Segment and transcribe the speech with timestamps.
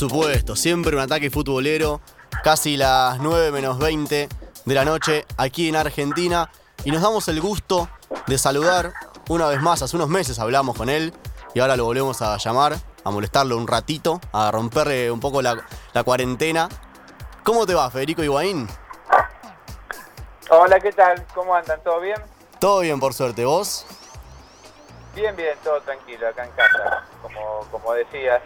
[0.00, 2.00] supuesto, siempre un ataque futbolero,
[2.42, 4.30] casi las 9 menos 20
[4.64, 6.50] de la noche aquí en Argentina
[6.84, 7.86] y nos damos el gusto
[8.26, 8.94] de saludar
[9.28, 11.12] una vez más, hace unos meses hablamos con él
[11.52, 15.62] y ahora lo volvemos a llamar, a molestarlo un ratito, a romperle un poco la,
[15.92, 16.70] la cuarentena.
[17.44, 18.68] ¿Cómo te va, Federico Higuaín?
[20.48, 21.26] Hola, ¿qué tal?
[21.34, 21.78] ¿Cómo andan?
[21.84, 22.16] ¿Todo bien?
[22.58, 23.44] Todo bien, por suerte.
[23.44, 23.84] ¿Vos?
[25.14, 28.40] Bien, bien, todo tranquilo acá en casa, como, como decías,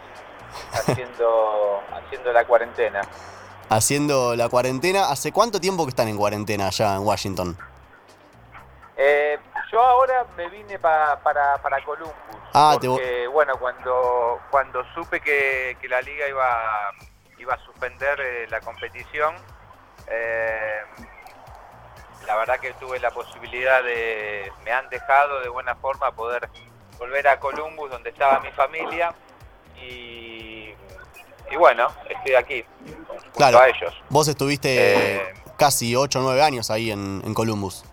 [0.72, 3.00] haciendo, haciendo la cuarentena.
[3.68, 5.10] Haciendo la cuarentena.
[5.10, 7.56] ¿Hace cuánto tiempo que están en cuarentena allá en Washington?
[8.96, 9.38] Eh,
[9.72, 12.14] yo ahora me vine pa- para, para Columbus.
[12.52, 16.92] Ah, te porque, bueno, cuando, cuando supe que, que la liga iba,
[17.38, 19.34] iba a suspender eh, la competición,
[20.06, 20.82] eh,
[22.26, 26.48] la verdad que tuve la posibilidad de, me han dejado de buena forma poder
[26.98, 29.12] volver a Columbus, donde estaba mi familia,
[29.90, 30.74] y,
[31.52, 32.64] y bueno, estoy aquí,
[33.06, 33.58] junto Claro.
[33.60, 33.94] a ellos.
[34.10, 35.22] Vos estuviste Eh,
[35.56, 37.84] casi 8 o 9 años ahí en, en Columbus.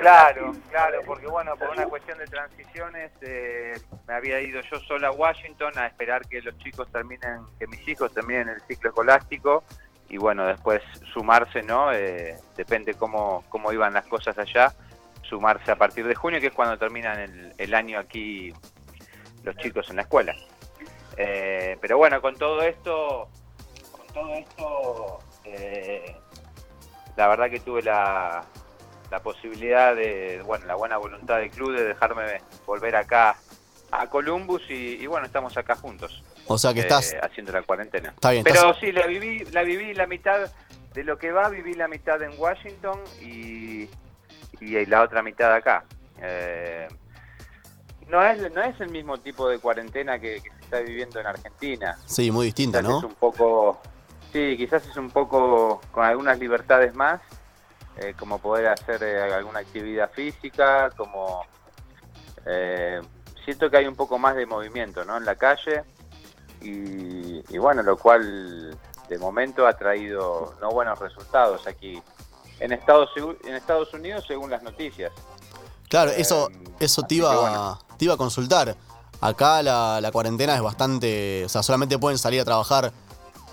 [0.00, 3.74] Claro, claro, porque bueno, por una cuestión de transiciones eh,
[4.08, 7.86] me había ido yo sola a Washington a esperar que los chicos terminen, que mis
[7.86, 9.62] hijos terminen el ciclo escolástico
[10.08, 10.82] y bueno, después
[11.12, 11.92] sumarse, ¿no?
[11.92, 14.72] Eh, depende cómo, cómo iban las cosas allá,
[15.22, 18.52] sumarse a partir de junio, que es cuando terminan el, el año aquí
[19.44, 20.34] los chicos en la escuela.
[21.22, 23.28] Eh, pero bueno, con todo esto,
[23.92, 26.16] con todo esto, eh,
[27.16, 28.42] la verdad que tuve la,
[29.10, 33.36] la posibilidad de, bueno, la buena voluntad del club de dejarme volver acá
[33.90, 36.22] a Columbus y, y bueno, estamos acá juntos.
[36.46, 37.14] O sea que eh, estás.
[37.22, 38.10] haciendo la cuarentena.
[38.10, 40.50] Está bien, Pero estás- sí, la viví, la viví la mitad
[40.94, 43.90] de lo que va, viví la mitad en Washington y,
[44.60, 45.84] y la otra mitad acá.
[46.22, 46.88] Eh,
[48.08, 51.98] no es no es el mismo tipo de cuarentena que, está viviendo en Argentina.
[52.06, 52.98] Sí, muy distinta, Quizás ¿no?
[52.98, 53.80] es un poco,
[54.32, 57.20] sí, quizás es un poco con algunas libertades más,
[57.96, 61.44] eh, como poder hacer eh, alguna actividad física, como
[62.46, 63.00] eh,
[63.44, 65.16] siento que hay un poco más de movimiento, ¿no?
[65.16, 65.82] En la calle
[66.62, 68.76] y, y bueno, lo cual
[69.08, 72.00] de momento ha traído no buenos resultados aquí
[72.60, 73.10] en Estados
[73.44, 75.10] en Estados Unidos según las noticias.
[75.88, 76.48] Claro, Eh, eso,
[76.78, 77.78] eso te iba, bueno.
[77.98, 78.76] te iba a consultar.
[79.20, 81.44] Acá la, la cuarentena es bastante.
[81.44, 82.92] O sea, solamente pueden salir a trabajar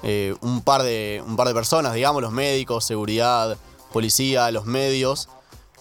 [0.03, 3.57] eh, un, par de, un par de personas, digamos, los médicos, seguridad,
[3.91, 5.29] policía, los medios.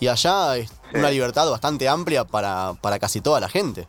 [0.01, 0.99] Y allá es Sí.
[0.99, 3.89] una libertad bastante amplia para, para casi toda la gente.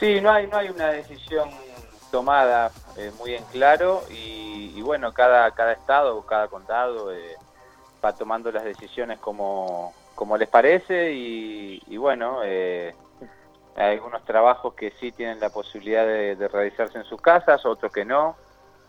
[0.00, 1.48] Sí, no hay, no hay una decisión
[2.10, 7.36] tomada eh, muy en claro y, y bueno, cada, cada estado o cada condado eh,
[8.04, 12.94] va tomando las decisiones como, como les parece y, y bueno, eh,
[13.86, 18.04] algunos trabajos que sí tienen la posibilidad de, de realizarse en sus casas, otros que
[18.04, 18.36] no.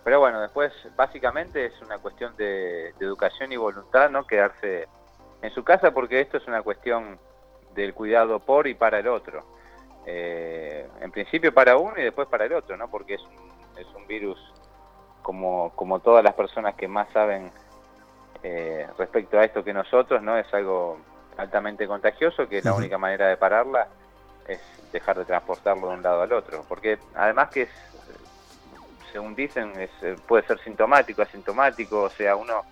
[0.03, 4.25] Pero bueno, después básicamente es una cuestión de, de educación y voluntad, ¿no?
[4.25, 4.87] Quedarse
[5.41, 7.19] en su casa porque esto es una cuestión
[7.73, 9.43] del cuidado por y para el otro.
[10.05, 12.89] Eh, en principio para uno y después para el otro, ¿no?
[12.89, 14.39] Porque es un, es un virus
[15.21, 17.51] como, como todas las personas que más saben
[18.41, 20.37] eh, respecto a esto que nosotros, ¿no?
[20.37, 20.99] Es algo
[21.37, 22.79] altamente contagioso que la Ujú.
[22.79, 23.87] única manera de pararla
[24.49, 24.59] es
[24.91, 26.65] dejar de transportarlo de un lado al otro.
[26.67, 27.69] Porque además que es,
[29.11, 32.63] según dicen, es, eh, puede ser sintomático, asintomático, o sea, uno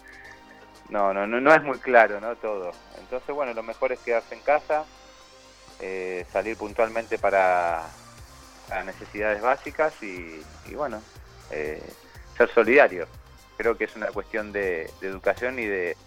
[0.89, 2.35] no, no, no, no es muy claro, ¿no?
[2.35, 2.71] Todo.
[2.97, 4.85] Entonces, bueno, lo mejor es quedarse en casa,
[5.79, 7.83] eh, salir puntualmente para,
[8.69, 10.43] para necesidades básicas y,
[10.73, 11.01] bueno,
[11.51, 11.81] eh,
[12.37, 13.07] ser solidario.
[13.57, 15.97] Creo que es una cuestión de, de educación y de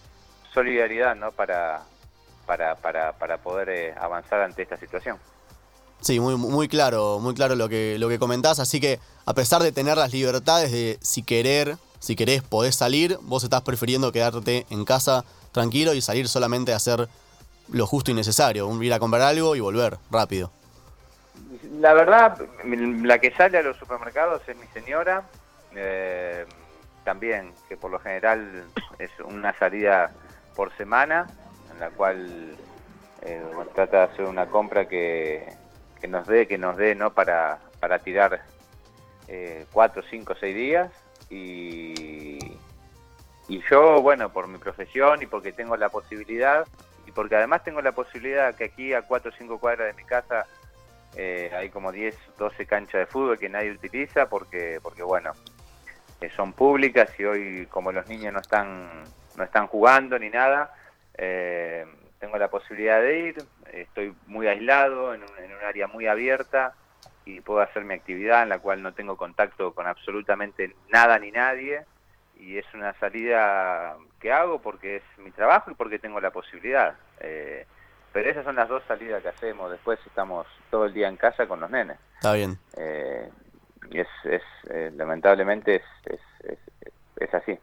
[0.53, 1.33] solidaridad, ¿no?
[1.33, 1.83] Para,
[2.47, 5.19] para, para, para poder eh, avanzar ante esta situación.
[6.01, 8.59] Sí, muy, muy claro, muy claro lo que, lo que comentás.
[8.59, 13.19] Así que, a pesar de tener las libertades de si querer, si querés, podés salir,
[13.23, 17.09] vos estás prefiriendo quedarte en casa tranquilo y salir solamente a hacer
[17.71, 20.51] lo justo y necesario, ir a comprar algo y volver rápido.
[21.79, 25.23] La verdad, la que sale a los supermercados es mi señora,
[25.75, 26.47] eh,
[27.05, 28.65] también, que por lo general
[28.99, 30.11] es una salida
[30.57, 31.27] por semana,
[31.73, 32.57] en la cual
[33.23, 33.43] eh,
[33.75, 35.60] trata de hacer una compra que,
[36.01, 37.13] que nos dé, que nos dé, ¿no?
[37.13, 38.41] Para, para tirar
[39.29, 40.91] eh, cuatro, cinco, seis días
[41.29, 42.39] y,
[43.49, 46.67] y yo, bueno, por mi profesión y porque tengo la posibilidad
[47.07, 50.07] y porque además tengo la posibilidad que aquí a cuatro o cinco cuadras de mi
[50.07, 50.47] casa
[51.17, 55.33] eh, hay como 10, 12 canchas de fútbol que nadie utiliza porque, porque bueno,
[56.21, 58.89] eh, son públicas y hoy como los niños no están,
[59.37, 60.73] no están jugando ni nada,
[61.17, 61.85] eh,
[62.19, 66.75] tengo la posibilidad de ir, estoy muy aislado en un, en un área muy abierta
[67.25, 71.31] y puedo hacer mi actividad en la cual no tengo contacto con absolutamente nada ni
[71.31, 71.85] nadie
[72.41, 76.95] y es una salida que hago porque es mi trabajo y porque tengo la posibilidad.
[77.21, 77.67] Eh,
[78.13, 79.71] pero esas son las dos salidas que hacemos.
[79.71, 81.99] Después estamos todo el día en casa con los nenes.
[82.17, 82.59] Está bien.
[82.77, 83.29] Eh,
[83.91, 86.59] y es, es eh, lamentablemente es, es,
[87.17, 87.59] es, así.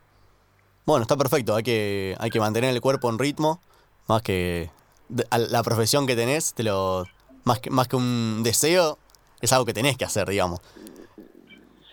[0.85, 1.55] Bueno, está perfecto.
[1.55, 3.59] Hay que, hay que mantener el cuerpo en ritmo.
[4.07, 4.69] Más que
[5.09, 7.05] la profesión que tenés, te lo,
[7.43, 8.97] más, que, más que un deseo,
[9.41, 10.61] es algo que tenés que hacer, digamos.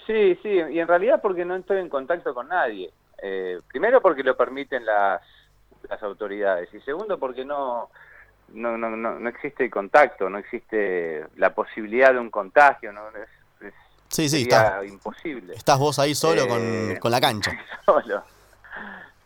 [0.06, 2.90] Sí, sí, y en realidad porque no estoy en contacto con nadie.
[3.22, 5.22] Eh, primero porque lo permiten las,
[5.88, 7.88] las autoridades y segundo porque no,
[8.52, 13.72] no, no, no, existe contacto, no existe la posibilidad de un contagio, no es,
[14.08, 15.54] sí, sí, está, imposible.
[15.54, 17.52] Estás vos ahí solo con, eh, con, la cancha.
[17.86, 18.22] Solo.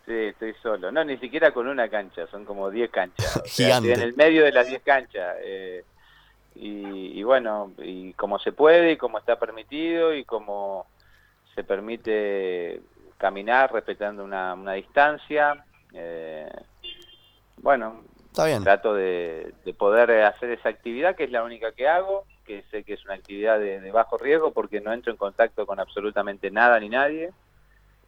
[0.08, 0.90] Sí, estoy solo.
[0.90, 3.42] No, ni siquiera con una cancha, son como 10 canchas.
[3.46, 3.92] Gigante.
[3.92, 5.36] en el medio de las 10 canchas.
[5.42, 5.84] Eh,
[6.54, 10.86] y, bueno, y como se puede y como está permitido y como
[11.54, 12.80] se permite
[13.18, 15.62] caminar respetando una, una distancia.
[15.92, 16.48] Eh,
[17.58, 18.64] bueno, está bien.
[18.64, 22.94] trato de, poder hacer esa actividad que es la única que hago, que sé que
[22.94, 26.88] es una actividad de, bajo riesgo porque no entro en contacto con absolutamente nada ni
[26.88, 27.30] nadie.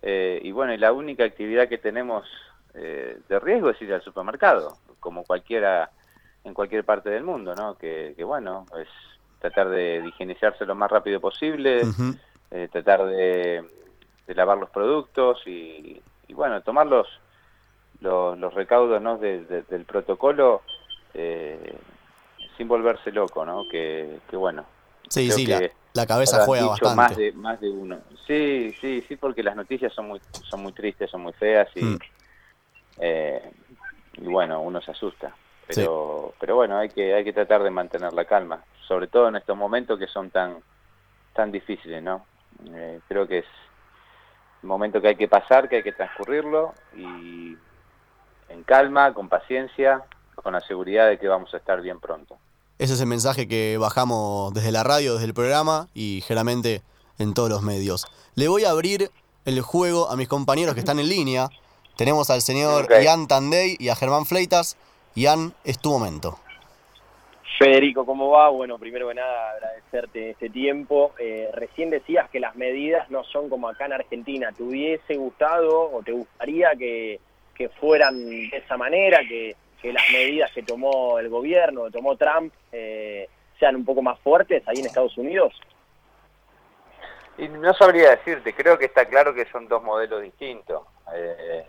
[0.03, 2.27] Eh, y bueno, y la única actividad que tenemos
[2.75, 5.91] eh, de riesgo es ir al supermercado, como cualquiera
[6.45, 7.77] en cualquier parte del mundo, ¿no?
[7.77, 8.89] Que, bueno, es
[9.41, 11.83] tratar de, higienizarse lo más rápido posible,
[12.51, 13.65] eh, tratar de,
[14.29, 16.01] lavar los productos y,
[16.33, 17.07] bueno, tomar los,
[18.01, 19.19] los, recaudos ¿no?
[19.19, 20.63] del protocolo
[21.15, 21.77] eh,
[22.57, 23.65] sin volverse loco, ¿no?
[23.71, 24.65] Que, bueno.
[25.09, 25.71] Sí, sí, la,
[26.07, 26.97] cabeza juega bastante.
[26.97, 27.99] Más de, más de uno.
[28.27, 31.85] Sí, sí, sí, porque las noticias son muy, son muy tristes, son muy feas y,
[31.85, 31.99] mm.
[32.99, 33.53] eh,
[34.15, 35.35] y bueno, uno se asusta.
[35.67, 39.37] Pero, pero bueno, hay que, hay que tratar de mantener la calma, sobre todo en
[39.37, 40.57] estos momentos que son tan,
[41.33, 42.27] tan difíciles, ¿no?
[42.73, 43.47] Eh, creo que es
[44.63, 47.57] un momento que hay que pasar, que hay que transcurrirlo y
[48.49, 50.03] en calma, con paciencia,
[50.35, 52.37] con la seguridad de que vamos a estar bien pronto.
[52.81, 56.81] Ese es el mensaje que bajamos desde la radio, desde el programa y generalmente
[57.19, 58.07] en todos los medios.
[58.37, 59.11] Le voy a abrir
[59.45, 61.51] el juego a mis compañeros que están en línea.
[61.99, 64.79] Tenemos al señor Ian Tandey y a Germán Fleitas.
[65.15, 66.39] Ian, es tu momento.
[67.59, 68.49] Federico, ¿cómo va?
[68.49, 71.13] Bueno, primero que nada, agradecerte este tiempo.
[71.19, 74.53] Eh, recién decías que las medidas no son como acá en Argentina.
[74.57, 77.21] ¿Te hubiese gustado o te gustaría que,
[77.79, 83.29] fueran de esa manera, que, las medidas que tomó el gobierno, que tomó Trump, eh,
[83.59, 85.59] sean un poco más fuertes ahí en Estados Unidos?
[87.39, 90.83] Y no sabría decirte, creo que está claro que son dos modelos distintos.
[91.15, 91.65] Eh,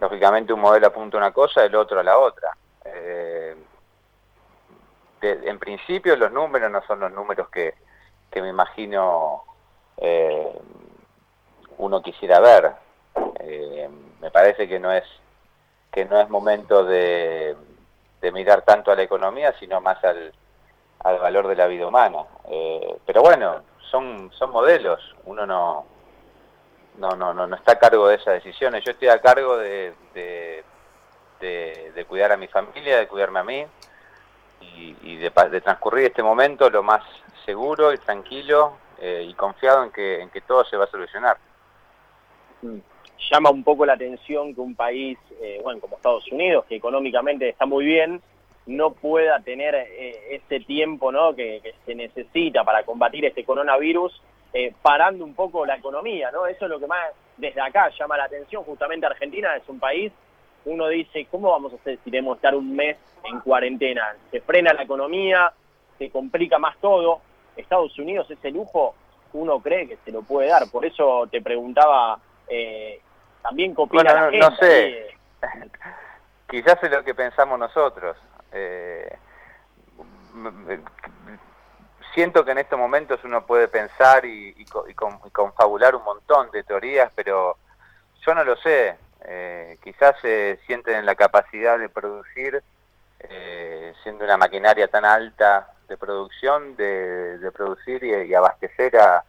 [0.00, 2.56] lógicamente un modelo apunta a una cosa, el otro a la otra.
[2.84, 3.54] Eh,
[5.22, 7.74] en principio los números no son los números que,
[8.34, 9.44] me imagino
[9.98, 10.58] eh,
[11.78, 12.72] uno quisiera ver.
[13.40, 13.88] Eh,
[14.20, 15.04] me parece que no es
[15.92, 17.54] que no es momento de,
[18.32, 20.32] mirar tanto a la economía, sino más al,
[21.00, 22.24] al valor de la vida humana.
[23.04, 25.14] pero bueno, son, son modelos.
[25.24, 25.86] Uno no,
[26.98, 28.84] no, no, no, no está a cargo de esas decisiones.
[28.84, 30.64] Yo estoy a cargo de, de,
[32.08, 33.66] cuidar a mi familia, de cuidarme a mí
[34.60, 35.30] y, de,
[35.60, 37.02] transcurrir este momento lo más
[37.44, 41.38] seguro y tranquilo eh, y confiado en que, en que todo se va a solucionar.
[43.30, 47.48] Llama un poco la atención que un país, eh, bueno, como Estados Unidos, que económicamente
[47.48, 48.20] está muy bien,
[48.66, 51.34] no pueda tener eh, ese tiempo ¿no?
[51.34, 54.20] que, que se necesita para combatir este coronavirus
[54.54, 56.46] eh, parando un poco la economía, ¿no?
[56.46, 58.62] Eso es lo que más desde acá llama la atención.
[58.64, 60.12] Justamente Argentina es un país,
[60.66, 64.14] uno dice, ¿cómo vamos a hacer si debemos estar un mes en cuarentena?
[64.30, 65.50] Se frena la economía,
[65.98, 67.20] se complica más todo.
[67.56, 68.94] Estados Unidos ese lujo
[69.32, 70.70] uno cree que se lo puede dar.
[70.70, 73.00] Por eso te preguntaba eh,
[73.42, 74.38] también la gente.
[74.38, 75.16] No sé,
[76.48, 78.16] quizás es lo que pensamos nosotros.
[78.52, 79.16] Eh,
[82.14, 84.64] siento que en estos momentos uno puede pensar y,
[85.32, 87.56] confabular un montón de teorías, pero
[88.24, 88.96] yo no lo sé.
[89.24, 92.62] Eh, quizás se sienten en la capacidad de producir,
[93.20, 99.24] eh, siendo una maquinaria tan alta de producción, de, producir y, abastecer a,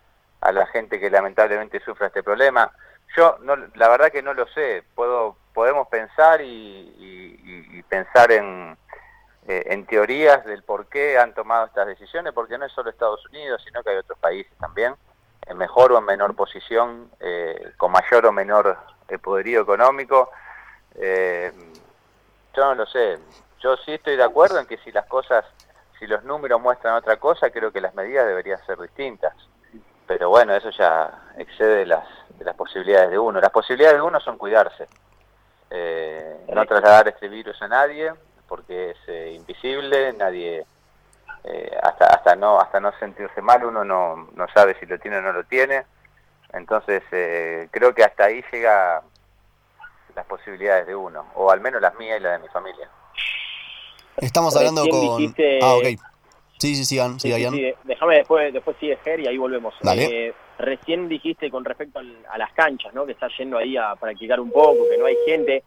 [0.51, 2.71] la gente que lamentablemente sufre este problema.
[3.15, 4.83] Yo no, la verdad que no lo sé.
[4.95, 8.77] Puedo, podemos pensar y pensar en
[9.45, 13.25] eh, en teorías del por qué han tomado estas decisiones, porque no es solo Estados
[13.25, 14.95] Unidos, sino que hay otros países también,
[15.45, 18.77] en mejor o en menor posición, eh, con mayor o menor
[19.09, 20.31] eh, poderío económico.
[20.95, 23.19] yo no lo sé.
[23.59, 25.43] Yo sí estoy de acuerdo en que si las cosas,
[25.99, 29.33] si los números muestran otra cosa, creo que las medidas deberían ser distintas.
[30.07, 32.05] Pero bueno, eso ya excede las,
[32.37, 33.39] de las posibilidades de uno.
[33.39, 34.87] Las posibilidades de uno son cuidarse.
[35.69, 38.13] Eh, no trasladar este virus a nadie,
[38.47, 40.65] porque es eh, invisible, nadie,
[41.43, 45.17] eh, hasta, hasta, no, hasta no sentirse mal, uno no, no sabe si lo tiene
[45.17, 45.85] o no lo tiene.
[46.51, 47.01] Entonces,
[47.71, 49.01] creo que hasta ahí llega
[50.15, 52.87] las posibilidades de uno, o al menos las mías y las de mi familia.
[54.17, 55.33] Estamos hablando con...
[55.63, 56.12] Ah, ok.
[56.63, 59.73] Sí, sí, sigan, sí, sí, Déjame después, después sigue Ger y ahí volvemos.
[59.83, 63.05] Eh, recién dijiste con respecto a las canchas, ¿no?
[63.05, 65.61] Que estás yendo ahí a practicar un poco, que no hay gente.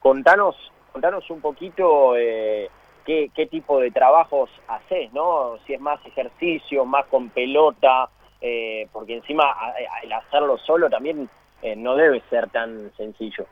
[0.00, 0.56] Contanos,
[0.92, 2.70] contanos un poquito eh,
[3.04, 5.58] qué, qué tipo de trabajos haces, ¿no?
[5.66, 8.08] Si es más ejercicio, más con pelota,
[8.40, 9.54] eh, porque encima
[10.02, 11.28] el hacerlo solo también
[11.76, 13.44] no debe ser tan sencillo.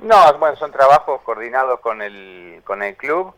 [0.00, 3.32] No, bueno, son trabajos coordinados con el, con el club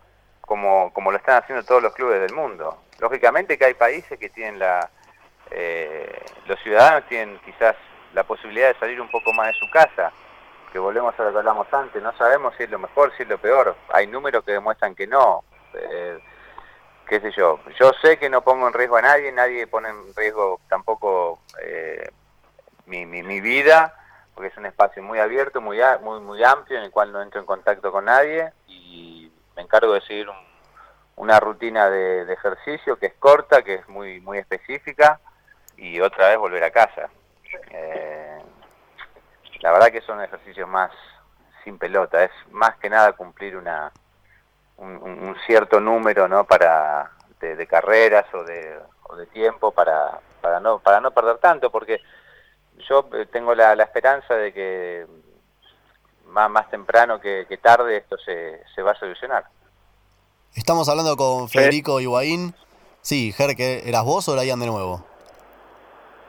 [0.52, 2.82] como, como lo están haciendo todos los clubes del mundo.
[2.98, 4.90] Lógicamente que hay países que tienen la...
[5.50, 7.74] Eh, los ciudadanos tienen quizás
[8.12, 10.12] la posibilidad de salir un poco más de su casa,
[10.70, 13.30] que volvemos a lo que hablamos antes, no sabemos si es lo mejor, si es
[13.30, 15.42] lo peor, hay números que demuestran que no,
[15.72, 16.18] eh,
[17.08, 20.14] qué sé yo, yo sé que no pongo en riesgo a nadie, nadie pone en
[20.14, 22.10] riesgo tampoco eh,
[22.84, 23.94] mi, mi, mi, vida,
[24.34, 27.40] porque es un espacio muy abierto, muy, muy, muy amplio, en el cual no entro
[27.40, 28.52] en contacto con nadie,
[29.56, 30.28] me encargo de seguir
[31.16, 35.20] una rutina de, ejercicio que es corta, que es muy, muy específica
[35.76, 37.10] y otra vez volver a casa.
[37.70, 38.40] Eh,
[39.60, 40.90] la verdad que son ejercicios más
[41.64, 43.92] sin pelota, es más que nada cumplir una
[44.78, 50.78] un, cierto número no para de, carreras o de, o de tiempo para, para no
[50.78, 52.00] para no perder tanto porque
[52.88, 55.06] yo eh, tengo la, la esperanza de que
[56.32, 59.44] más, más temprano que, tarde esto se, se, va a solucionar.
[60.54, 62.54] Estamos hablando con Federico Higuaín.
[63.00, 65.04] Sí, Jerke, ¿eras vos o Ian de nuevo?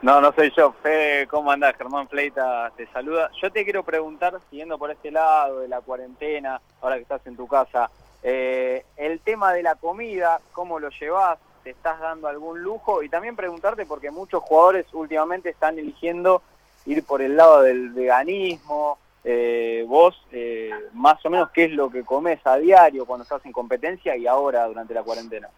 [0.02, 0.72] No, no soy yo.
[0.82, 1.76] Fede, ¿cómo andás?
[1.76, 3.30] Germán Fleita te saluda.
[3.40, 7.36] Yo te quiero preguntar, siguiendo por este lado de la cuarentena, ahora que estás en
[7.36, 7.90] tu casa,
[8.22, 11.38] eh, el tema de la comida, ¿cómo lo llevas?
[11.62, 13.02] ¿Te estás dando algún lujo?
[13.02, 16.42] Y también preguntarte, porque muchos jugadores últimamente están eligiendo
[16.84, 21.88] ir por el lado del veganismo, eh, vos eh, más o menos qué es lo
[21.90, 25.48] que comes a diario cuando estás en competencia y ahora durante la cuarentena.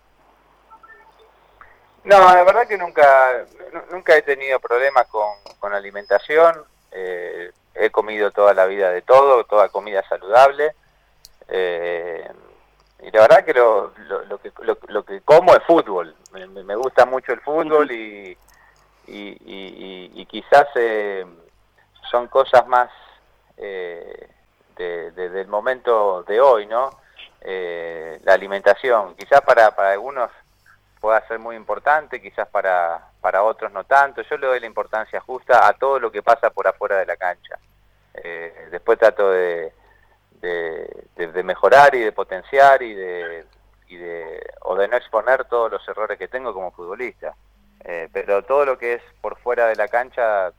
[2.05, 3.45] No, la verdad que nunca,
[3.91, 6.63] nunca he tenido problemas con, con alimentación.
[6.93, 10.73] Eh, he comido toda la vida de todo, toda comida saludable.
[11.51, 13.93] y la verdad que lo,
[14.29, 14.53] lo, que,
[14.87, 16.15] lo, que como es fútbol.
[16.33, 18.39] Me, gusta mucho el fútbol y,
[19.09, 20.69] y, y quizás
[22.09, 22.89] son cosas más
[23.57, 24.29] eh,
[24.77, 26.91] de, del momento de hoy, ¿no?
[27.41, 30.31] Eh, la alimentación, quizás para, para algunos
[31.01, 34.23] pueda ser muy importante, quizás para, para otros no tanto.
[34.23, 37.17] Yo le doy la importancia justa a todo lo que pasa por afuera de la
[37.17, 37.59] cancha.
[38.15, 39.73] Eh, después trato de,
[40.41, 43.45] de, mejorar y de potenciar y de,
[43.89, 47.35] y de, o de no exponer todos los errores que tengo como futbolista.
[47.85, 50.51] Eh, pero todo lo que es por fuera de la cancha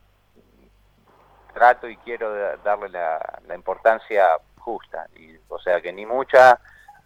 [1.57, 2.31] trato y quiero
[2.63, 4.27] darle la, importancia
[4.59, 6.59] justa, y, o sea que ni mucha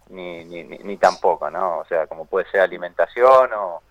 [0.10, 1.80] ni, ni, ni, tampoco, ¿no?
[1.80, 3.82] O sea, como puede ser alimentación o,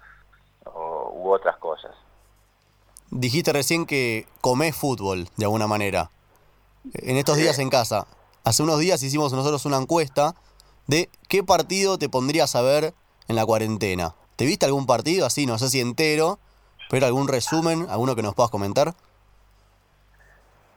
[1.15, 1.93] u otras cosas.
[3.11, 6.11] Dijiste recién que comés fútbol, de alguna manera.
[6.93, 8.07] En estos días en casa,
[8.45, 10.35] hace unos días hicimos nosotros una encuesta
[10.87, 12.93] de qué partido te pondrías a ver
[13.29, 14.15] en la cuarentena.
[14.37, 16.39] ¿Te viste algún partido así, no sé si entero,
[16.91, 18.95] pero algún resumen, alguno que nos puedas comentar?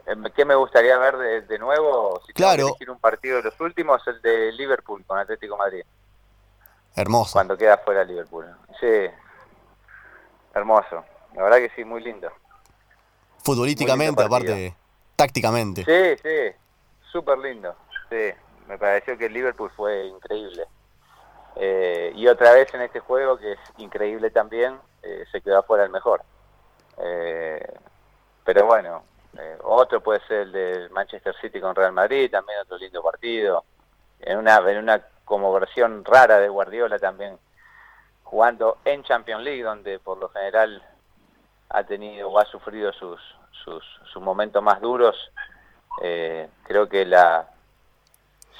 [0.06, 2.22] Eh, ¿Qué me gustaría ver de, nuevo?
[2.26, 2.68] Si claro.
[2.68, 5.84] elegir un partido de los últimos, el de Liverpool con Atlético Madrid.
[6.96, 7.34] Hermoso.
[7.34, 8.46] Cuando queda fuera Liverpool.
[8.80, 9.10] Sí,
[10.54, 11.04] hermoso.
[11.36, 12.32] La verdad que sí, muy lindo.
[13.44, 14.76] Futbolísticamente, aparte,
[15.16, 15.84] tácticamente.
[15.84, 16.56] Sí, sí,
[17.12, 17.76] súper lindo.
[18.10, 18.32] Sí,
[18.68, 20.66] me pareció que el Liverpool fue increíble.
[21.56, 25.84] Eh, y otra vez en este juego, que es increíble también, eh, se quedó afuera
[25.84, 26.22] el mejor.
[28.46, 29.04] pero bueno,
[29.38, 33.64] eh, otro puede ser el de Manchester City con Real Madrid, también otro lindo partido.
[34.20, 37.38] En una, en una como versión rara de Guardiola también
[38.24, 40.82] jugando en Champions League, donde por lo general
[41.70, 43.20] ha tenido o ha sufrido sus,
[43.64, 45.16] sus, sus momentos más duros.
[46.02, 47.50] Eh, creo que la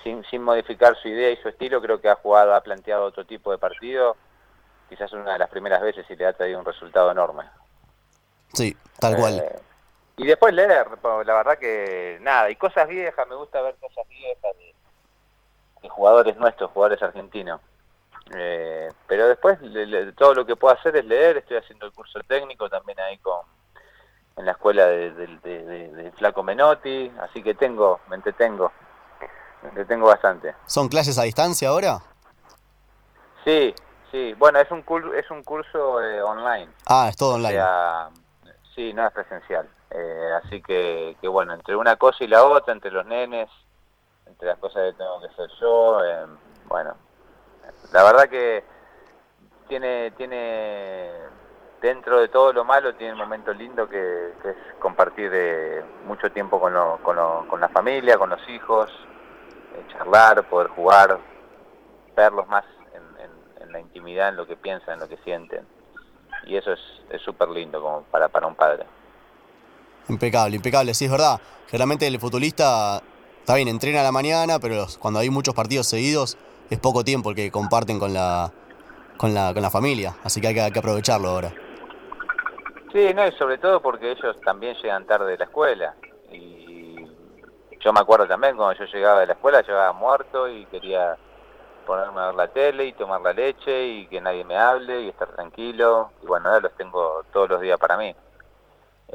[0.04, 3.26] sin, sin modificar su idea y su estilo, creo que ha jugado, ha planteado otro
[3.26, 4.18] tipo de partido.
[4.90, 7.44] Quizás una de las primeras veces y le ha traído un resultado enorme.
[8.54, 9.44] Sí, tal cual.
[10.18, 14.56] Y después leer, la verdad que nada, y cosas viejas, me gusta ver cosas viejas
[14.58, 17.60] de, jugadores nuestros, jugadores argentinos.
[18.36, 19.60] Eh, pero después
[20.16, 23.42] todo lo que puedo hacer es leer, estoy haciendo el curso técnico también ahí con
[24.36, 28.72] en la escuela de, Flaco Menotti, así que tengo, me entretengo,
[29.62, 30.56] me entretengo bastante.
[30.66, 32.00] ¿Son clases a distancia ahora?
[33.44, 33.74] Sí,
[34.12, 34.84] sí, bueno, es un,
[35.16, 36.70] es un curso eh, online.
[36.88, 37.62] Ah, es todo online.
[38.76, 39.68] sí, no es presencial.
[39.96, 43.48] Eh, así que, que, bueno, entre una cosa y la otra, entre los nenes,
[44.26, 46.26] entre las cosas que tengo que hacer yo, eh,
[46.66, 46.96] bueno,
[47.92, 48.64] la verdad que
[49.68, 51.12] tiene, tiene
[51.80, 56.60] dentro de todo lo malo, tiene un momento lindo que, es compartir eh, mucho tiempo
[56.60, 56.74] con,
[57.04, 58.90] con, la familia, con los hijos,
[59.90, 61.20] charlar, poder jugar,
[62.16, 62.66] verlos más
[63.60, 65.68] en, la intimidad, en lo que piensan, en lo que sienten.
[66.46, 68.86] Y eso es súper lindo como para, para un padre.
[70.10, 71.40] Impecable, impecable, sí es verdad.
[71.68, 73.02] Generalmente el futbolista
[73.40, 76.38] está bien, entrena a la mañana, pero cuando hay muchos partidos seguidos
[76.70, 78.52] es poco tiempo el que comparten con la,
[79.18, 81.54] con la, con la familia, así que hay, que aprovecharlo ahora.
[82.92, 85.96] Sí, no, y sobre todo porque ellos también llegan tarde de la escuela.
[86.32, 86.96] Y
[87.80, 91.18] yo me acuerdo también cuando yo llegaba de la escuela, llegaba muerto y quería
[91.86, 95.10] ponerme a ver la tele y tomar la leche y que nadie me hable y
[95.10, 96.12] estar tranquilo.
[96.22, 98.16] Y bueno, ahora los tengo todos los días para mí.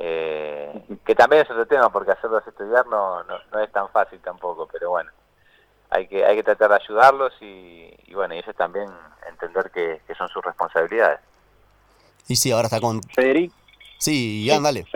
[0.00, 4.69] Eh, que también es otro tema, porque hacerlos estudiar no, no, es tan fácil tampoco,
[4.71, 5.11] pero bueno,
[5.90, 8.88] hay que, hay que tratar de ayudarlos y, bueno, y ellos también
[9.28, 11.21] entender que, son sus responsabilidades.
[12.28, 13.02] Y sí, ahora está con...
[13.02, 13.55] Federico.
[13.99, 14.87] Sí, ya, dale.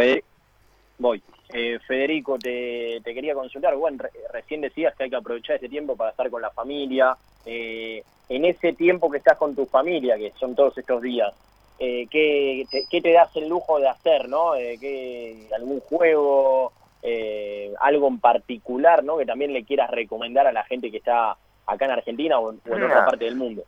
[0.99, 1.23] Voy.
[1.52, 3.75] Eh, Federico, te, te, quería consultar.
[3.76, 7.16] Bueno, recién decías que hay que aprovechar ese tiempo para estar con la familia.
[7.44, 11.32] Eh, en ese tiempo que estás con tu familia, que son todos estos días,
[11.79, 14.55] eh, ¿qué, te, das el lujo de hacer, ¿no?
[14.55, 19.19] Eh, ¿Algún juego, eh, algo en particular, ¿no?
[19.19, 21.37] Que también le quieras recomendar a la gente que está
[21.67, 23.64] acá en Argentina o, en otra parte del mundo.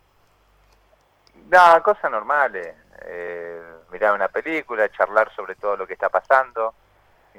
[1.51, 2.75] No, cosas normales.
[3.07, 6.75] Eh, mirar una película, charlar sobre todo lo que está pasando.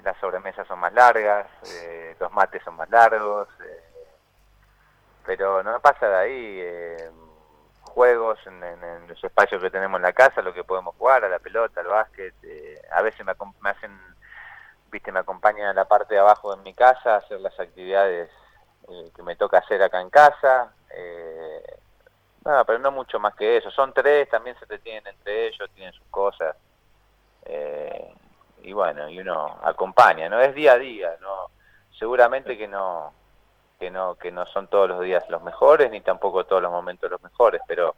[0.04, 3.48] Las sobremesas son más largas, eh, los mates son más largos.
[5.26, 6.62] pero no pasa de ahí
[7.96, 8.60] juegos en,
[9.08, 11.88] los espacios que tenemos en la casa, lo que podemos jugar, a la pelota, al
[11.88, 12.34] básquet.
[12.44, 13.98] Eh, a veces me, hacen,
[14.92, 18.30] viste, me acompañan a la parte de abajo de mi casa a hacer las actividades
[18.90, 20.74] eh, que me toca hacer acá en casa.
[20.90, 21.64] Eh,
[22.44, 23.72] no, pero no mucho más que eso.
[23.72, 26.54] Son tres, también se detienen entre ellos, tienen sus cosas.
[28.62, 30.42] y bueno, y uno acompaña, ¿no?
[30.42, 31.50] Es día a día, ¿no?
[31.98, 33.14] Seguramente que no
[33.80, 37.12] que no que no son todos los días los mejores ni tampoco todos los momentos
[37.12, 37.96] los mejores pero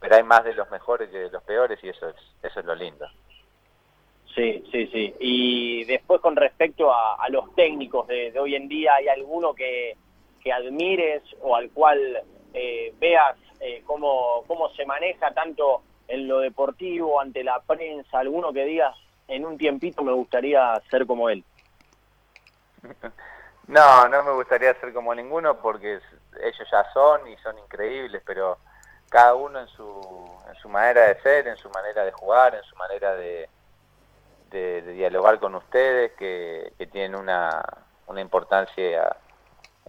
[0.00, 2.66] pero hay más de los mejores que de los peores y eso es eso es
[2.66, 3.06] lo lindo.
[4.34, 5.14] Sí sí sí.
[5.20, 9.96] Y después con respecto a, los técnicos de, hoy en día hay alguno que,
[10.42, 12.22] que admires o al cual
[12.54, 18.52] eh, veas eh, cómo cómo se maneja tanto en lo deportivo ante la prensa alguno
[18.52, 18.96] que digas
[19.28, 21.44] en un tiempito me gustaría ser como él
[23.70, 26.00] No, no me gustaría ser como ninguno porque
[26.42, 28.58] ellos ya son y son increíbles, pero
[29.08, 32.64] cada uno en su, en su manera de ser, en su manera de jugar, en
[32.64, 33.48] su manera de,
[34.50, 37.62] de, dialogar con ustedes, que, tienen una,
[38.08, 39.16] una importancia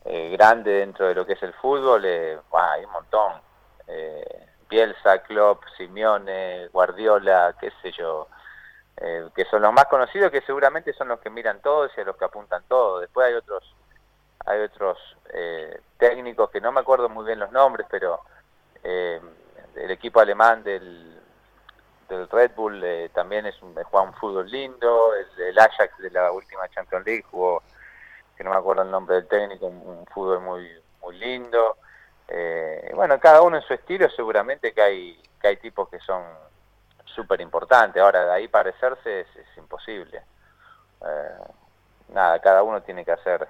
[0.05, 3.33] eh, grande dentro de lo que es el fútbol, eh, hay un montón.
[3.87, 8.27] Eh, Bielsa, Klopp, Simeone, Guardiola, qué sé yo,
[9.03, 12.03] eh, que son los más conocidos, que seguramente son los que miran todos y a
[12.03, 13.01] los que apuntan todos.
[13.01, 13.75] Después hay otros,
[14.45, 14.97] hay otros
[15.33, 18.19] eh, técnicos que no me acuerdo muy bien los nombres, pero
[18.83, 19.19] eh,
[19.75, 21.19] el equipo alemán del,
[22.09, 26.69] del Red Bull también es un, juega un fútbol lindo, el, Ajax de la última
[26.69, 27.63] Champions League jugó,
[28.37, 30.69] que no me acuerdo el nombre del técnico, un, fútbol muy,
[31.01, 31.75] muy lindo.
[32.93, 36.23] bueno, cada uno en su estilo, seguramente que hay, que hay tipos que son
[37.15, 37.99] súper importante.
[37.99, 40.21] Ahora, de ahí parecerse es, imposible.
[41.05, 41.37] Eh,
[42.09, 43.47] nada, cada uno tiene que hacer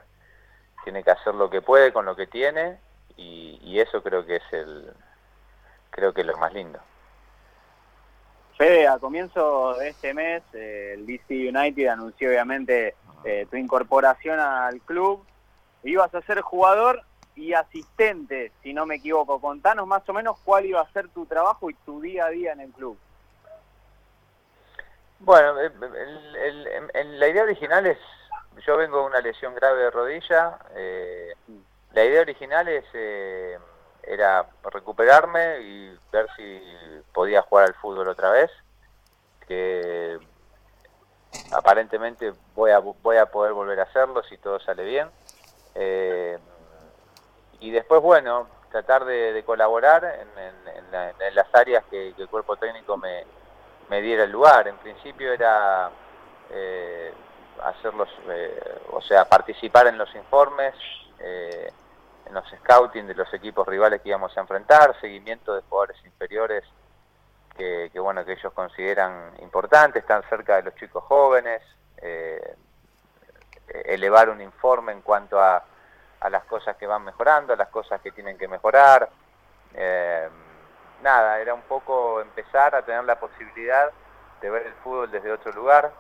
[0.83, 2.79] tiene que hacer lo que puede con lo que tiene
[3.15, 4.91] y, eso creo que es el
[5.89, 6.79] creo que lo más lindo.
[8.57, 14.39] Fede, a comienzo de este mes eh, el DC United anunció obviamente eh, tu incorporación
[14.39, 15.25] al club.
[15.83, 17.03] Ibas a ser jugador
[17.35, 19.39] y asistente, si no me equivoco.
[19.39, 22.51] Contanos más o menos cuál iba a ser tu trabajo y tu día a día
[22.53, 22.97] en el club.
[25.23, 27.99] Bueno, la idea original es,
[28.65, 31.35] yo vengo de una lesión grave de rodilla, eh,
[31.93, 33.59] la idea original es, eh,
[34.01, 36.59] era recuperarme y ver si
[37.13, 38.49] podía jugar al fútbol otra vez,
[39.47, 40.17] que
[41.51, 45.07] aparentemente voy a, voy a poder volver a hacerlo si todo sale bien.
[45.75, 46.39] Eh,
[47.59, 53.23] y después, bueno, tratar de, colaborar en, las áreas que, el cuerpo técnico me,
[53.99, 54.67] diera el lugar.
[54.67, 55.89] En principio era
[56.51, 57.11] eh,
[57.63, 60.75] hacerlos, eh, o sea, participar en los informes,
[61.19, 61.71] eh,
[62.27, 66.63] en los scouting de los equipos rivales que íbamos a enfrentar, seguimiento de jugadores inferiores
[67.57, 71.61] que, bueno que ellos consideran importantes, están cerca de los chicos jóvenes,
[73.67, 75.63] elevar un informe en cuanto a
[76.21, 79.09] a las cosas que van mejorando, las cosas que tienen que mejorar.
[79.73, 80.29] Eh,
[81.01, 83.91] nada, era un poco empezar a tener la posibilidad
[84.41, 85.91] de ver el fútbol desde otro lugar,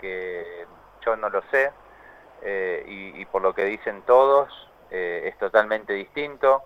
[0.00, 0.66] que
[1.04, 1.72] yo no lo sé,
[2.42, 6.62] eh, y, por lo que dicen todos, eh, es totalmente distinto.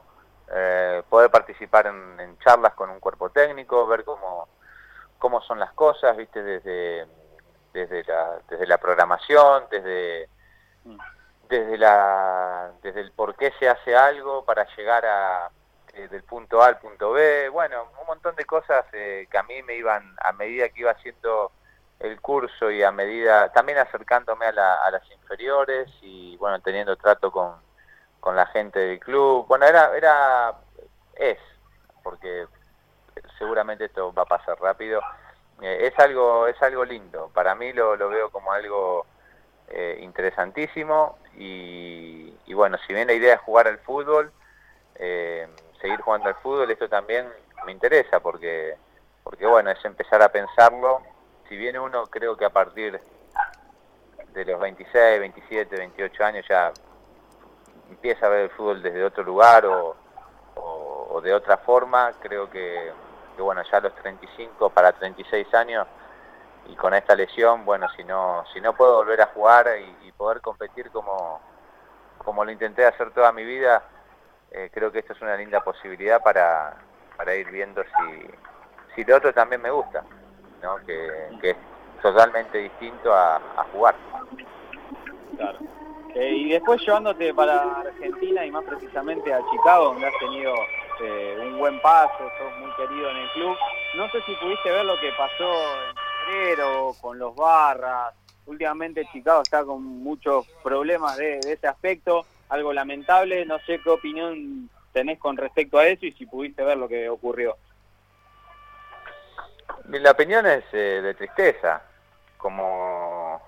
[1.09, 4.49] poder participar en, charlas con un cuerpo técnico, ver cómo,
[5.19, 7.07] cómo son las cosas, viste, desde,
[7.73, 10.29] desde, la, desde la programación, desde
[11.53, 15.51] desde la desde el por qué se hace algo para llegar a
[15.95, 19.43] eh, del punto A al punto B, bueno, un montón de cosas eh, que a
[19.43, 21.53] mí me iban a medida que iba haciendo
[22.01, 27.55] el curso y a medida también acercándome a, las inferiores y bueno teniendo trato con,
[28.21, 30.55] con la gente del club, bueno era era
[31.15, 31.39] es
[32.03, 32.47] porque
[33.39, 35.01] seguramente esto va a pasar rápido.
[35.61, 37.31] Eh, es algo es algo lindo.
[37.35, 39.07] Para mí lo, lo veo como algo
[39.69, 44.31] eh, interesantísimo y, bueno, si bien la idea es jugar al fútbol,
[44.97, 45.49] eh,
[45.83, 47.29] seguir jugando al fútbol, esto también
[47.67, 48.77] me interesa porque,
[49.23, 51.03] porque bueno, es empezar a pensarlo,
[51.49, 52.99] si bien uno creo que a partir
[54.33, 56.73] de los 26, 27, 28 años ya
[57.91, 59.97] empieza a ver el fútbol desde otro lugar o,
[61.23, 62.91] de otra forma, creo que,
[63.37, 65.87] que bueno, ya a los 35 para 36 años
[66.67, 70.41] y con esta lesión, bueno, si no, si no puedo volver a jugar y, poder
[70.41, 71.41] competir como,
[72.19, 73.83] como lo intenté hacer toda mi vida,
[74.55, 76.77] eh, creo que esto es una linda posibilidad para,
[77.17, 78.27] para ir viendo si,
[78.95, 80.05] si lo otro también me gusta,
[80.63, 80.77] ¿no?
[80.87, 81.57] que, es
[82.01, 83.41] totalmente distinto a,
[83.73, 83.95] jugar.
[85.37, 85.59] Claro.
[86.15, 90.53] Eh, y después llevándote para Argentina y más precisamente a Chicago, donde has tenido
[91.01, 93.57] eh, un buen paso, sos muy querido en el club.
[93.95, 95.51] No sé si pudiste ver lo que pasó
[96.31, 98.15] en con los barras.
[98.47, 103.45] Últimamente Chicago está con muchos problemas de, ese aspecto, algo lamentable.
[103.47, 107.09] No sé qué opinión tenés con respecto a eso y si pudiste ver lo que
[107.09, 107.57] ocurrió.
[109.89, 111.83] La opinión es eh, de tristeza,
[112.37, 113.41] como,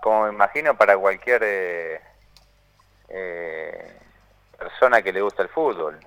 [0.00, 2.00] como me imagino para cualquier eh,
[3.08, 3.96] eh,
[4.58, 5.98] persona que le gusta el fútbol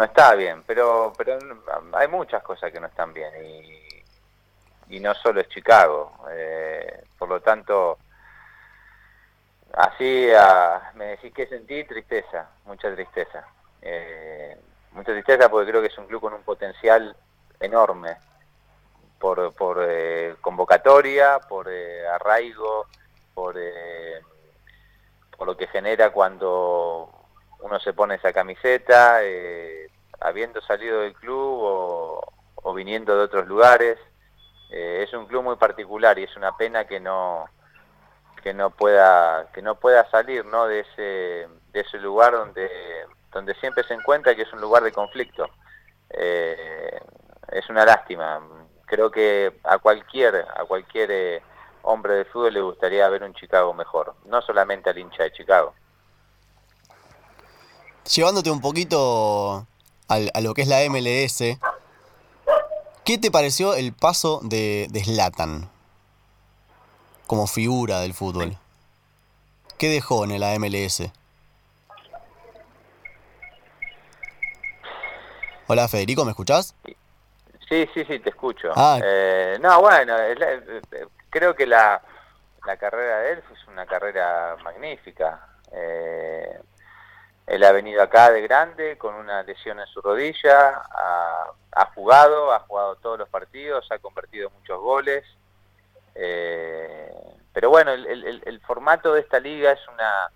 [0.00, 1.38] no está bien, pero pero
[1.92, 6.24] hay muchas cosas que no están bien y, y no solo es Chicago.
[6.30, 7.98] Eh, por lo tanto,
[9.74, 10.28] así
[10.94, 13.46] me decís que sentí tristeza, mucha tristeza.
[13.82, 14.58] Eh,
[14.92, 17.16] mucha tristeza porque creo que es un club con un potencial
[17.60, 18.16] enorme
[19.18, 22.86] por, por eh, convocatoria, por arraigo,
[23.34, 23.56] por,
[25.36, 27.10] por lo que genera cuando
[27.62, 29.88] uno se pone esa camiseta, eh,
[30.20, 33.98] habiendo salido del club o, viniendo de otros lugares.
[34.70, 37.46] Eh, es un club muy particular y es una pena que no
[38.40, 40.66] que no pueda que no pueda salir ¿no?
[40.66, 42.68] de ese de ese lugar donde
[43.32, 45.48] donde siempre se encuentra que es un lugar de conflicto.
[46.10, 47.00] Eh,
[47.52, 48.40] es una lástima.
[48.86, 51.42] Creo que a cualquier a cualquier
[51.82, 55.74] hombre de fútbol le gustaría ver un Chicago mejor no solamente al hincha de Chicago.
[58.14, 59.66] Llevándote un poquito
[60.08, 61.58] a lo que es la MLS,
[63.04, 65.00] ¿qué te pareció el paso de, de
[67.30, 68.56] como figura del fútbol?
[69.78, 71.12] ¿Qué dejó en la MLS?
[75.68, 76.74] Hola Federico, ¿me escuchás?
[77.68, 78.72] Sí, sí, sí, te escucho.
[78.74, 78.98] Ah.
[79.00, 80.16] Eh, no, bueno,
[81.30, 82.02] creo que la,
[82.66, 85.46] la carrera de él es una carrera magnífica.
[85.70, 86.60] Eh,
[87.46, 90.82] él ha venido acá de grande con una lesión en su rodilla,
[91.70, 95.24] ha, jugado, ha jugado todos los partidos, ha convertido muchos goles.
[96.22, 97.10] Eh,
[97.52, 100.30] pero bueno, el, formato de esta liga es una,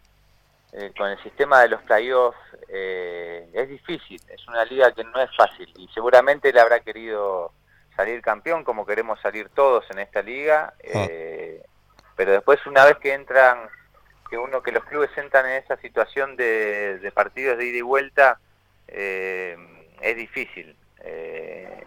[0.72, 5.20] eh, con el sistema de los playoffs, eh, es difícil, es una liga que no
[5.20, 7.52] es fácil y seguramente él habrá querido
[7.94, 11.06] salir campeón como queremos salir todos en esta liga, ah.
[12.16, 13.68] pero después una vez que entran
[14.28, 18.38] que uno que los clubes entran en esa situación de, partidos de ida y vuelta
[18.88, 19.56] eh,
[20.00, 20.76] es difícil.
[21.00, 21.84] Eh,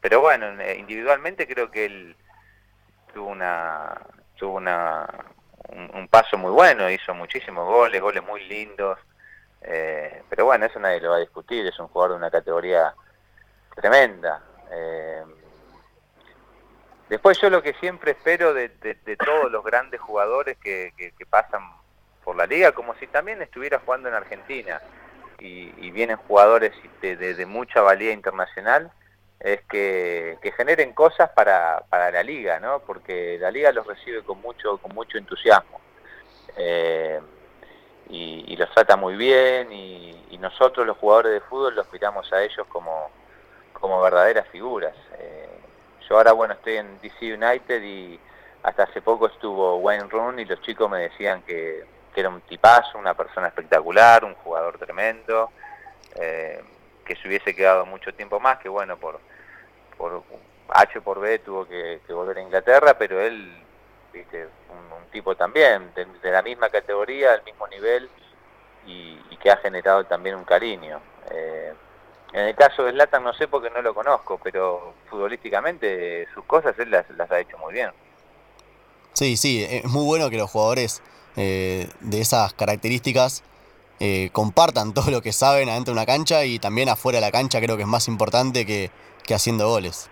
[0.00, 2.16] pero bueno, eh, individualmente creo que él
[3.16, 3.98] tuvo una
[4.36, 5.06] tuvo una
[5.70, 8.98] un, paso muy bueno, hizo muchísimos goles, goles muy lindos.
[9.62, 12.94] Eh, pero bueno, eso nadie lo va a discutir, es un jugador de una categoría
[13.74, 14.42] tremenda.
[14.70, 15.24] Eh,
[17.08, 18.68] después yo lo que siempre espero de,
[19.24, 20.92] todos los grandes jugadores que,
[21.30, 21.62] pasan
[22.22, 24.82] por la liga, como si también estuviera jugando en Argentina
[25.38, 28.92] y, vienen jugadores de, mucha valía internacional,
[29.40, 32.80] es que, generen cosas para, la liga, ¿no?
[32.80, 35.80] Porque la liga los recibe con mucho, con mucho entusiasmo.
[36.56, 37.20] Eh,
[38.08, 42.66] y, los trata muy bien y, nosotros los jugadores de fútbol los miramos a ellos
[42.68, 43.10] como,
[43.72, 44.94] como verdaderas figuras.
[45.18, 45.48] Eh,
[46.08, 48.20] yo ahora bueno estoy en DC United y
[48.62, 52.96] hasta hace poco estuvo Wayne Rooney y los chicos me decían que, era un tipazo,
[52.96, 55.50] una persona espectacular, un jugador tremendo,
[56.14, 56.62] eh,
[57.06, 59.20] que se hubiese quedado mucho tiempo más, que bueno, por,
[59.96, 60.22] por
[60.68, 63.50] H por B tuvo que, volver a Inglaterra, pero él,
[64.12, 68.10] viste, un, tipo también, de, la misma categoría, del mismo nivel,
[68.86, 71.00] y, que ha generado también un cariño.
[71.30, 71.72] Eh,
[72.32, 76.76] en el caso de Zlatan no sé porque no lo conozco, pero futbolísticamente sus cosas
[76.78, 77.90] él las, ha hecho muy bien.
[79.12, 81.02] Sí, sí, es muy bueno que los jugadores
[81.36, 83.44] eh, de esas características
[83.98, 87.32] eh, compartan todo lo que saben adentro de una cancha y también afuera de la
[87.32, 88.90] cancha creo que es más importante que,
[89.34, 90.08] haciendo goles.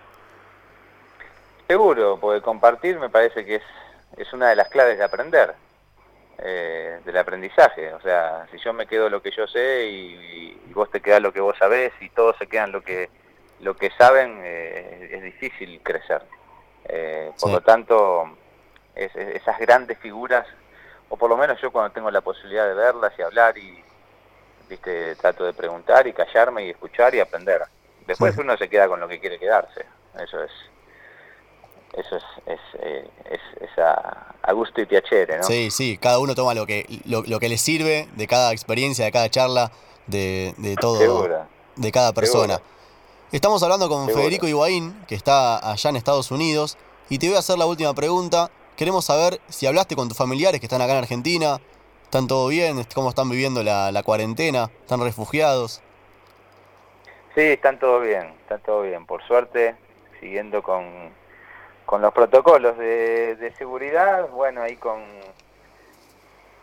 [1.67, 3.63] Seguro, porque compartir me parece que es,
[4.17, 5.55] es una de las claves de aprender,
[6.39, 7.93] eh, del aprendizaje.
[7.93, 11.31] O sea, si yo me quedo lo que yo sé y, vos te quedás lo
[11.31, 13.09] que vos sabés y todos se quedan lo que,
[13.61, 16.21] lo que saben, eh, es difícil crecer.
[17.39, 18.25] por lo tanto,
[18.93, 20.45] esas grandes figuras
[21.09, 23.83] o por lo menos yo cuando tengo la posibilidad de verlas y hablar y
[24.69, 27.61] viste trato de preguntar y callarme y escuchar y aprender
[28.07, 29.85] después uno se queda con lo que quiere quedarse
[30.19, 30.51] eso es
[31.97, 35.43] eso es, es, eh, a, gusto y piacere, ¿no?
[35.43, 39.11] Sí, sí, cada uno toma lo que, lo, que le sirve de cada experiencia, de
[39.11, 39.71] cada charla,
[40.07, 41.29] de, de todo,
[41.75, 42.59] de cada persona.
[43.31, 46.77] Estamos hablando con Federico Higuaín, que está allá en Estados Unidos,
[47.09, 48.49] y te voy a hacer la última pregunta.
[48.77, 51.61] Queremos saber si hablaste con tus familiares que están acá en Argentina.
[52.03, 52.85] ¿Están todo bien?
[52.93, 54.69] ¿Cómo están viviendo la, cuarentena?
[54.81, 55.81] ¿Están refugiados?
[57.35, 59.05] Sí, están todo bien, están todo bien.
[59.05, 59.75] Por suerte,
[60.19, 60.83] siguiendo con,
[62.01, 65.01] los protocolos de, seguridad, bueno, ahí con,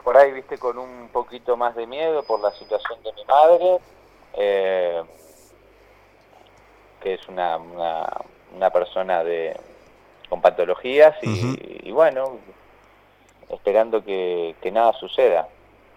[0.04, 3.78] por ahí, viste, con un poquito más de miedo por la situación de mi madre,
[4.34, 5.02] eh,
[7.00, 7.56] que es una,
[8.54, 9.56] una persona de,
[10.32, 12.38] con patologías y, bueno,
[13.50, 15.48] esperando que, nada suceda,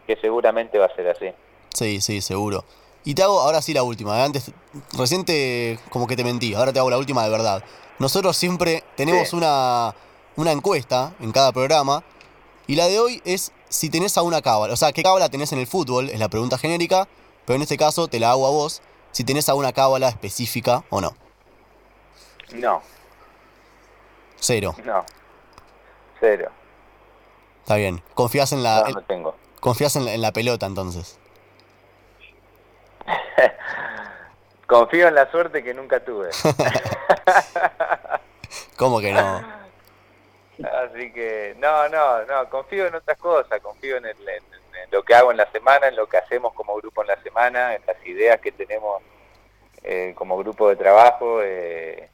[0.07, 1.31] que seguramente va a ser así.
[1.73, 2.63] Sí, sí, seguro.
[3.03, 4.19] Y te hago ahora sí la última.
[4.19, 4.23] ¿eh?
[4.23, 4.51] Antes,
[4.97, 7.63] reciente como que te mentí, ahora te hago la última de verdad.
[7.99, 9.93] Nosotros siempre tenemos una,
[10.35, 12.03] una encuesta en cada programa
[12.67, 14.73] y la de hoy es si tenés a una cábala.
[14.73, 16.09] O sea, ¿qué cábala tenés en el fútbol?
[16.09, 17.07] Es la pregunta genérica,
[17.45, 18.81] pero en este caso te la hago a vos.
[19.11, 21.15] Si tenés a una cábala específica o no.
[22.53, 22.81] No,
[24.45, 24.75] Cero.
[24.85, 25.03] No.
[26.25, 26.49] Cero.
[27.61, 28.01] Está bien.
[28.15, 28.83] Confías en la.
[28.91, 29.35] No, tengo.
[29.59, 31.19] Confías en la, pelota entonces.
[34.67, 36.31] Confío en la suerte que nunca tuve.
[38.75, 39.43] ¿Cómo que no?
[40.63, 44.05] Así que, no, no, no, confío en otras cosas, confío en,
[44.89, 47.75] lo que hago en la semana, en lo que hacemos como grupo en la semana,
[47.75, 49.03] en las ideas que tenemos
[49.83, 51.43] eh, como grupo de trabajo.
[51.43, 52.09] Eh,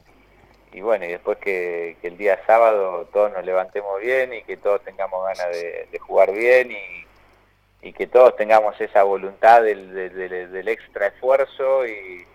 [0.72, 4.82] y bueno, y después que, el día sábado todos nos levantemos bien y que todos
[4.82, 11.08] tengamos ganas de, jugar bien y, y, que todos tengamos esa voluntad del, del, extra
[11.08, 12.26] esfuerzo y,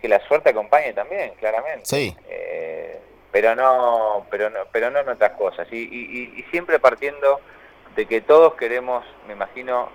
[0.00, 1.84] que la suerte acompañe también, claramente.
[1.84, 2.16] Sí.
[2.28, 3.00] Eh,
[3.32, 5.66] pero no, pero no, pero no en otras cosas.
[5.72, 7.40] Y, y, siempre partiendo
[7.96, 9.88] de que todos queremos, me imagino,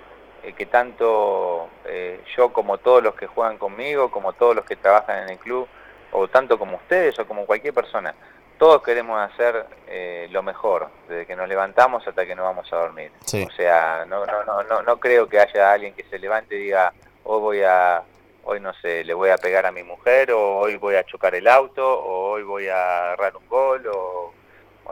[0.43, 4.75] eh, que tanto eh, yo como todos los que juegan conmigo, como todos los que
[4.75, 5.67] trabajan en el club,
[6.15, 8.13] o tanto como ustedes o como cualquier persona,
[8.57, 12.77] todos queremos hacer eh, lo mejor, desde que nos levantamos hasta que nos vamos a
[12.77, 13.11] dormir.
[13.21, 16.93] O sea, no, no, no, no, creo que haya alguien que se levante y diga,
[17.23, 18.03] hoy voy a,
[18.45, 21.35] hoy no sé, le voy a pegar a mi mujer, o hoy voy a chocar
[21.35, 24.33] el auto, o hoy voy a agarrar un gol, o,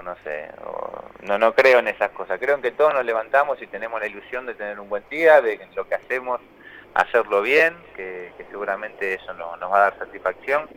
[0.02, 0.50] no sé,
[1.22, 2.40] no, no creo en esas cosas.
[2.40, 5.42] Creo en que todos nos levantamos y tenemos la ilusión de tener un buen día,
[5.42, 6.42] de que lo que hacemos,
[6.94, 10.68] hacerlo bien, que, seguramente eso nos va a dar satisfacción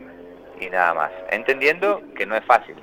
[0.59, 1.11] y nada más.
[1.29, 2.75] Entendiendo que no es fácil.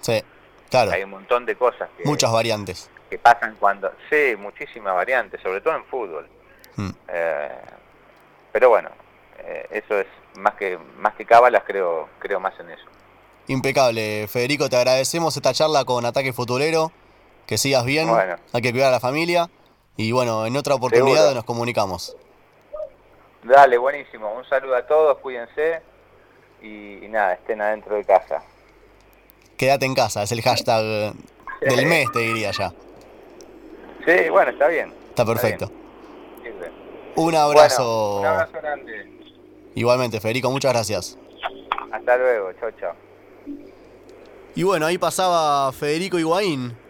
[0.00, 0.22] Sí,
[0.70, 0.90] claro.
[0.90, 1.88] Hay un montón de cosas.
[1.96, 2.90] Que, Muchas variantes.
[3.10, 3.90] Que pasan cuando...
[4.10, 6.28] Sí, muchísimas variantes, sobre todo en fútbol.
[6.76, 6.90] Hmm.
[7.08, 7.48] Eh,
[8.52, 8.90] pero bueno,
[9.38, 10.06] eh, eso es
[10.36, 12.84] más que más que cábalas, creo, creo más en eso.
[13.48, 14.28] Impecable.
[14.28, 16.92] Federico, te agradecemos esta charla con Ataque Futbolero.
[17.46, 18.10] Que sigas bien.
[18.52, 19.48] Hay que cuidar a la familia.
[19.96, 22.14] Y bueno, en otra oportunidad nos comunicamos.
[23.42, 24.30] Dale, buenísimo.
[24.34, 25.80] Un saludo a todos, cuídense
[26.62, 28.42] y, y nada, estén adentro de casa.
[29.56, 31.14] Quédate en casa, es el hashtag
[31.60, 32.72] del mes, te diría ya.
[34.06, 34.92] Sí, bueno, está bien.
[35.10, 35.70] Está perfecto.
[36.42, 36.54] bien.
[37.16, 38.20] Un abrazo.
[38.20, 39.18] Bueno, un abrazo grande.
[39.74, 41.18] Igualmente, Federico, muchas gracias.
[41.90, 42.94] Hasta luego, chao, chao.
[44.54, 46.76] Y bueno, ahí pasaba Federico Higuaín,